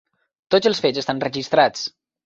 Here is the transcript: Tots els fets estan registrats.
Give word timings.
Tots 0.55 0.71
els 0.71 0.81
fets 0.87 1.03
estan 1.03 1.23
registrats. 1.27 1.89